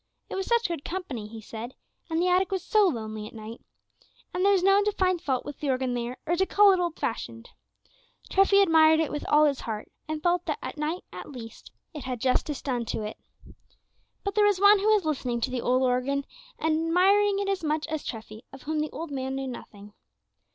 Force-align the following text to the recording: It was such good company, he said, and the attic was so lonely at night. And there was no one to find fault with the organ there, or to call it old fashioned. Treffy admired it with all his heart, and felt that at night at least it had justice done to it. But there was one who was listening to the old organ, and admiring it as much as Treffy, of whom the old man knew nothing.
It 0.31 0.35
was 0.35 0.47
such 0.47 0.67
good 0.67 0.83
company, 0.83 1.27
he 1.27 1.39
said, 1.41 1.75
and 2.09 2.19
the 2.19 2.27
attic 2.27 2.51
was 2.51 2.63
so 2.63 2.87
lonely 2.87 3.27
at 3.27 3.35
night. 3.35 3.61
And 4.33 4.43
there 4.43 4.51
was 4.53 4.63
no 4.63 4.73
one 4.73 4.85
to 4.85 4.91
find 4.93 5.21
fault 5.21 5.45
with 5.45 5.59
the 5.59 5.69
organ 5.69 5.93
there, 5.93 6.17
or 6.25 6.35
to 6.35 6.47
call 6.47 6.71
it 6.71 6.79
old 6.79 6.97
fashioned. 6.99 7.49
Treffy 8.27 8.63
admired 8.63 8.99
it 8.99 9.11
with 9.11 9.23
all 9.29 9.45
his 9.45 9.59
heart, 9.61 9.91
and 10.07 10.23
felt 10.23 10.45
that 10.47 10.57
at 10.63 10.79
night 10.79 11.03
at 11.13 11.29
least 11.31 11.71
it 11.93 12.05
had 12.05 12.19
justice 12.19 12.63
done 12.63 12.83
to 12.85 13.03
it. 13.03 13.17
But 14.23 14.33
there 14.33 14.45
was 14.47 14.59
one 14.59 14.79
who 14.79 14.91
was 14.91 15.05
listening 15.05 15.39
to 15.41 15.51
the 15.51 15.61
old 15.61 15.83
organ, 15.83 16.25
and 16.57 16.87
admiring 16.87 17.37
it 17.37 17.47
as 17.47 17.63
much 17.63 17.85
as 17.85 18.03
Treffy, 18.03 18.41
of 18.51 18.63
whom 18.63 18.79
the 18.79 18.89
old 18.89 19.11
man 19.11 19.35
knew 19.35 19.45
nothing. 19.47 19.93